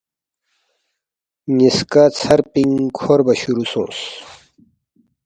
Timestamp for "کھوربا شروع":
2.97-3.67